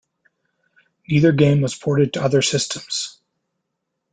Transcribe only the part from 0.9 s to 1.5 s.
Neither